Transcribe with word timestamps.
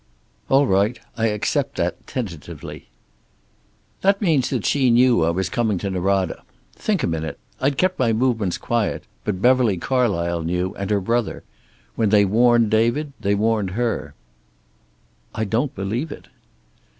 "All 0.49 0.65
right. 0.65 0.99
I 1.15 1.27
accept 1.27 1.75
that, 1.77 2.07
tentatively." 2.07 2.87
"That 4.01 4.19
means 4.19 4.49
that 4.49 4.65
she 4.65 4.89
knew 4.89 5.23
I 5.23 5.29
was 5.29 5.47
coming 5.47 5.77
to 5.77 5.91
Norada. 5.91 6.41
Think 6.73 7.03
a 7.03 7.07
minute; 7.07 7.37
I'd 7.59 7.77
kept 7.77 7.99
my 7.99 8.11
movements 8.11 8.57
quiet, 8.57 9.03
but 9.23 9.43
Beverly 9.43 9.77
Carlysle 9.77 10.43
knew, 10.43 10.73
and 10.73 10.89
her 10.89 11.01
brother. 11.01 11.43
When 11.95 12.09
they 12.09 12.25
warned 12.25 12.71
David 12.71 13.13
they 13.19 13.35
warned 13.35 13.73
her." 13.77 14.15
"I 15.35 15.43
don't 15.45 15.75
believe 15.75 16.11
it." 16.11 16.29